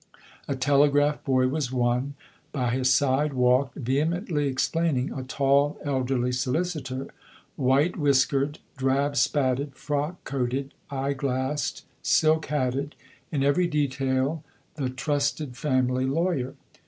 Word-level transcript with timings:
A 0.47 0.55
telegraph 0.55 1.23
boy 1.23 1.47
was 1.47 1.71
one; 1.71 2.15
by 2.51 2.71
his 2.71 2.91
side 2.91 3.33
walked, 3.35 3.75
vehemently 3.75 4.47
explaining, 4.47 5.11
a 5.13 5.21
tall, 5.21 5.77
elderly 5.83 6.31
solicitor 6.31 7.05
white 7.55 7.95
whiskered, 7.97 8.57
drab 8.77 9.15
spatted, 9.15 9.75
frock 9.75 10.23
coated, 10.23 10.73
eye 10.89 11.13
glassed, 11.13 11.85
silk 12.01 12.47
hatted 12.47 12.95
in 13.31 13.43
every 13.43 13.67
detail 13.67 14.43
the 14.73 14.89
trusted 14.89 15.55
family 15.55 16.07
lawyer. 16.07 16.55